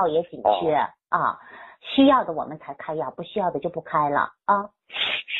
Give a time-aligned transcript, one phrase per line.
[0.00, 0.74] 药也紧缺
[1.10, 1.38] 啊，
[1.80, 4.70] 需要的我们才开药，不需要的就不开了啊。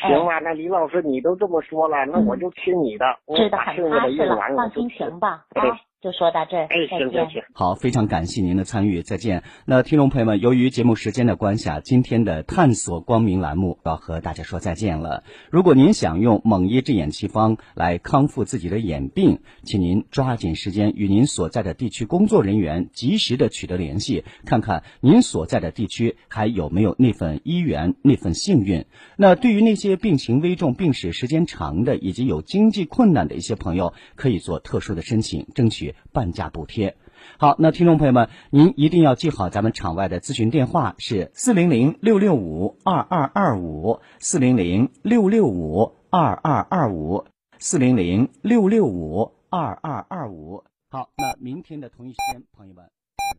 [0.01, 5.45] 行吧，那李老师你都这么说了，那我就听你的，我知道很把剩下踏实了的用完，放心行吧？
[5.55, 7.29] 哎啊，就说到这儿，哎，再见行行。
[7.29, 7.43] 行。
[7.53, 9.43] 好，非常感谢您的参与，再见。
[9.65, 15.23] 那听众朋友们，由于节目时间的关系啊，今天的探索光明栏目要和大家说再见了。
[15.51, 28.85] 如果您想用蒙医治眼气方来康复自己的眼病，请您抓紧时间与您所在的地区工作人员及时的取得联系，看看您所在的地区还有没有那份医缘、那份幸运。
[29.17, 36.97] 那对于那些病情危重、病史时间长的以及有经济困难的一些朋友，可以做特殊的申请，争取半价补贴。
[37.37, 47.25] 好，那听众朋友们，您一定要记好咱们场外的咨询电话是四零零六六五二二二五，四零零六六五二二二五，
[47.59, 50.63] 四零零六六五二二二五。
[50.89, 52.85] 好，那明天的同一时间，朋友们，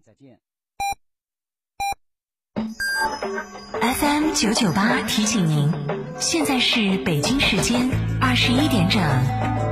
[0.06, 0.39] 再见。
[3.80, 5.70] FM 九九八提醒您，
[6.19, 9.72] 现在是北京时间二十一点整。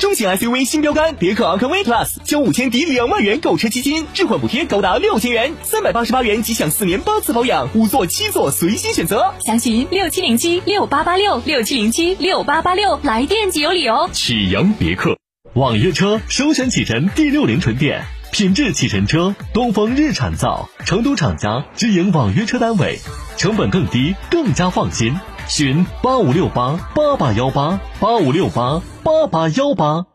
[0.00, 9.34] 中型 SUV 新标杆别克昂科威 Plus，交五千抵两万元购车基金，置换补贴高达六千元，三百八十八元即享四年八次保养，五座七座随心选择。
[9.44, 14.08] 详询六七零七六八八六六七零七六八八六，来电即有礼哦。
[14.10, 15.18] 启阳别克，
[15.52, 18.02] 网约车首选启辰 D 六零纯电，
[18.32, 22.98] 品质启辰车，东风日产造，成都厂家直营网约车单位，
[23.36, 25.14] 成本更低，更加放心。
[25.50, 30.06] 询八五六八八八幺八八五六八八八幺八。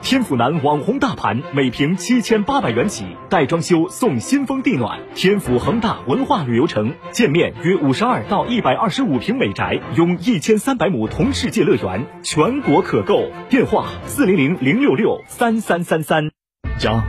[0.00, 5.00] 天府南网红大盘，每平七千八百元起，带装修送新风地暖。
[5.16, 13.24] 天府恒大文化旅游城，建面约五十二到一百二十五平美宅，拥一千三百亩同世界乐园，全国可购。
[13.50, 16.30] 电话四零零零六六三三三三。
[16.78, 17.02] 家，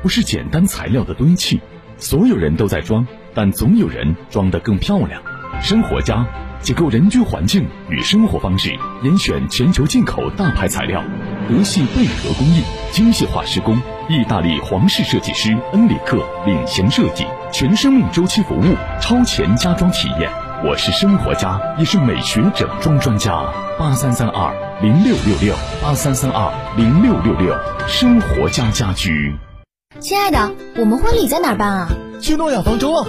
[0.00, 1.60] 不是简单材料的堆砌，
[1.98, 5.22] 所有人都在装，但总有人装得更漂亮。
[5.60, 6.26] 生活家。
[6.62, 8.70] 解构人居环境与生活方式，
[9.02, 11.02] 严选全球进口大牌材料，
[11.48, 12.62] 德系贝壳工艺，
[12.92, 13.76] 精细化施工，
[14.08, 20.30] 意大利皇室设计师恩里克领衔设计，全生命周期服务，超前家装体验。
[20.62, 23.42] 我是生活家，也是美学整装专家。
[23.78, 27.56] 八三三二零六六六，八三三二零六六六，
[27.88, 29.34] 生活家家居。
[29.98, 31.88] 亲爱的，我们婚礼在哪儿办啊？
[32.20, 33.08] 去诺亚方舟啊！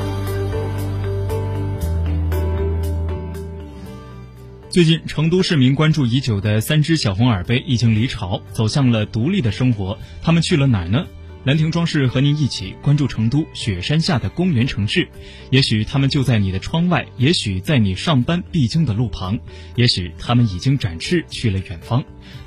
[4.71, 9.99] 最近，成都市民关注已久的三只小红耳杯已经离巢，走向了独立的生活。
[10.21, 11.05] 他们去了哪儿呢？
[11.43, 15.09] 兰亭装饰和您一起关注成都雪山下的公园城市。
[15.49, 19.37] 也许他们就在你的窗外，也许在你上班必经的路旁，
[19.75, 22.01] 也许他们已经展翅去了远方。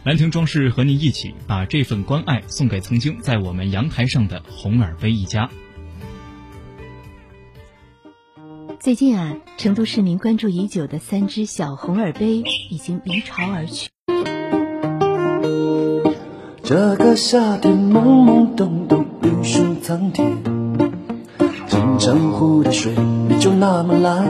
[0.04, 5.50] 兰亭装饰和您一起把这份关爱送给曾经在我们阳台上的红耳杯一家。
[8.80, 13.88] 最近啊，成都市民关注已久的三只小红耳杯已经离巢而去。
[16.62, 20.36] 这个夏天懵懵懂懂，绿树苍天，
[21.66, 24.26] 金城湖的水依旧那么蓝。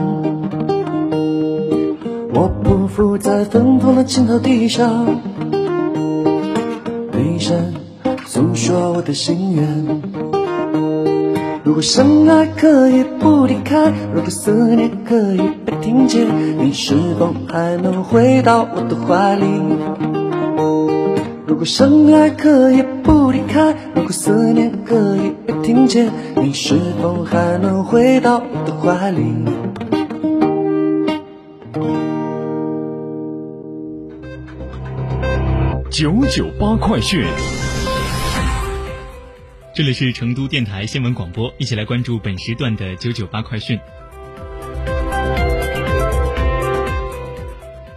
[2.33, 5.19] 我匍匐在芬芳的青草地上，
[7.11, 7.73] 对山
[8.25, 10.01] 诉说我的心愿。
[11.63, 16.27] 如果相爱可以不离开，如果思念可以被听见，
[16.59, 19.47] 你是否还能回到我的怀里？
[21.47, 23.75] 如果相爱可以不离开。
[23.95, 29.33] 如果思念可以被听见，你是否还能回到我的怀里？
[35.89, 37.25] 九九八快讯。
[39.75, 43.77] 这里是成都电台新闻广播，一起来关注本时段的九九八快讯。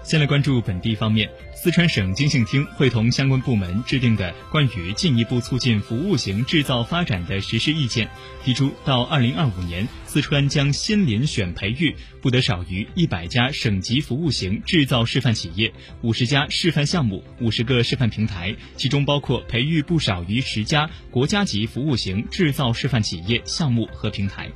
[0.09, 8.09] 先来关注本地方面，四川省经信厅会同相关部门制定的关于进一步促进服务型制造发展的实施意见，
[8.43, 15.71] 提出到二零二五年，四川将先遴选培育不得少于一百家省级服务型制造示范企业、
[16.01, 24.51] 五十家示范项目、五十个示范平台，其中包括培育不少于十家国家级服务型制造示范企业、项目和平台。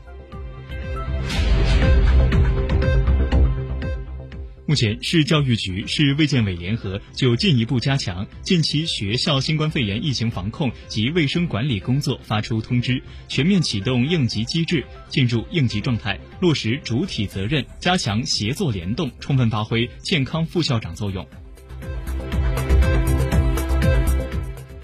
[4.65, 21.27] 目前，市教育局、市卫健委联合就进一步加强近期学校新冠肺炎疫情防控及卫生管理工作发出通知，全面启动应急机制，进入应急状态，落实主体责任，加强协作联动，充分发挥健康副校长作用。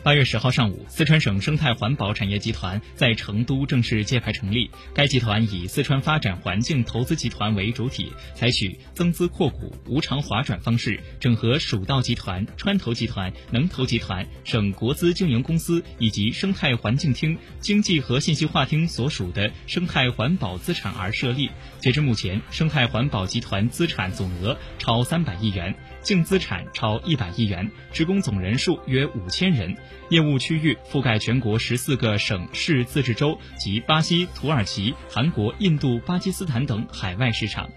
[0.09, 4.71] 八月十号上午，四川省生态环保产业集团在成都正式揭牌成立。
[4.95, 21.51] 该集团以四川发展环境投资集团为主体，采取增资扩股、无偿划转方式，整合蜀道集团、川投集团、能投集团、省国资经营公司以及生态环境厅、经济和信息化厅所属的生态环保资产而设立。
[21.81, 29.77] 截至目前，生态环保集团资产总额超三百亿元，净资产超一百亿元，职工总人数约五千人。
[30.09, 37.69] 业务区域覆盖全国十四个省市自治州及巴西、土耳其、韩国、印度、巴基斯坦等海外市场。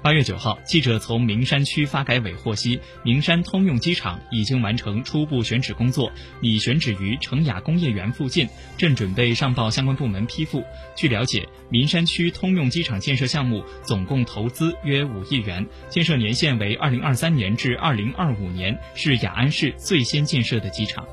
[0.00, 6.10] 八月九号，记者从名山区发改委获悉，名山通用机场已经完成初步选址工作，
[6.40, 8.48] 拟选址于成雅工业园附近，
[8.78, 10.64] 正准备上报相关部门批复。
[10.96, 21.06] 据了解，民山区通用机场建设项目总共投资约五亿元，建设年限为二零二三年至二零二五年，是雅安市最先建设的机场。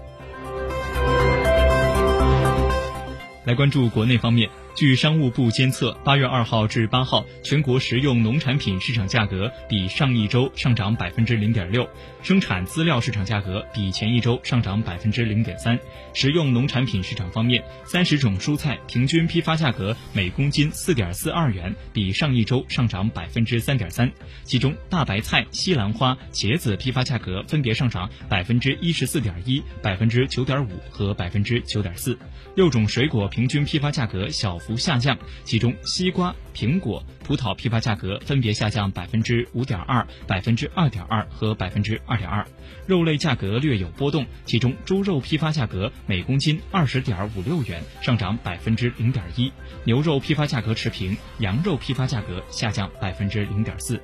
[3.43, 4.49] 来关注国内方面。
[4.75, 11.87] 据商务部监测，八月二号至八号，全国食用农产品市场价格比上一周上涨百分之零点六，
[12.21, 15.79] 生产资料市场价格比前一周上涨百分之零点三。
[16.13, 24.11] 食用农产品市场方面，三十种蔬菜平均批发价格每公斤四点四二元，比上一周上涨百分之三点三。
[24.43, 32.19] 其中，大白菜、西兰花、茄子批发价格分别上涨百分之一十四点一、百分之九点五和百分之九点四。
[32.55, 34.59] 六种水果平均批发价格小。
[34.65, 42.45] 幅下降，其中西瓜、苹果、葡萄批发价格分别下降百分之五点二、百分之二点二和百分之二点二。
[42.87, 49.51] 肉类价格略有波动，其中猪肉批发价格每公斤二十点五六元，上涨百分之零点一；
[49.83, 54.01] 牛肉批发价格持平，羊肉批发价格下降百分之零点四。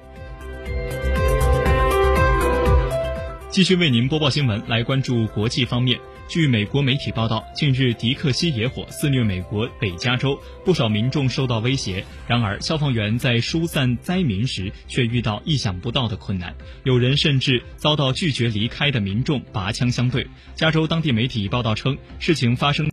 [3.50, 6.00] 继续为您播报新闻，来关注国际方面。
[6.32, 12.06] 据美国媒体报道，近日迪克西野火肆虐美国北加州，不少民众受到威胁。
[12.26, 16.56] 然而，消防员在疏散灾民时却遇到意想不到的困难，
[16.86, 20.26] 有人甚至遭到拒绝离开的民众拔枪相对。
[20.56, 22.90] 加州当地媒体报道称，事情发生。